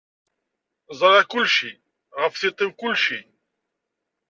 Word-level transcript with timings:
Ẓriɣ 0.99 1.25
kullci, 1.31 1.71
ɣef 2.19 2.33
tiṭ-iw 2.35 2.71
kullci. 2.79 3.19